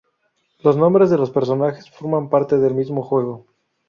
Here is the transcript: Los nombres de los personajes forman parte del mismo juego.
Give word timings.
Los 0.63 0.77
nombres 0.77 1.11
de 1.11 1.17
los 1.19 1.29
personajes 1.29 1.91
forman 1.91 2.27
parte 2.31 2.57
del 2.57 2.73
mismo 2.73 3.03
juego. 3.03 3.45